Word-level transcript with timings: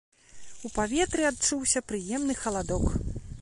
У 0.69 0.71
паветры 0.77 1.27
адчуўся 1.31 1.85
прыемны 1.93 2.33
халадок. 2.41 2.89